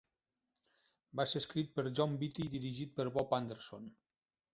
[1.19, 3.85] Va ser escrit per Jon Vitti i dirigit per Bob Anderson.